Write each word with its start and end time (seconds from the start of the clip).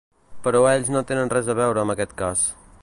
Però 0.47 0.61
ells 0.69 0.89
no 0.95 1.03
tenen 1.11 1.31
res 1.37 1.53
a 1.55 1.59
veure 1.61 1.85
amb 1.85 1.97
aquest 1.97 2.17
cas. 2.23 2.49